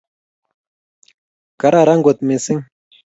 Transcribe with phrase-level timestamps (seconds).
[1.59, 2.59] kararan kot missing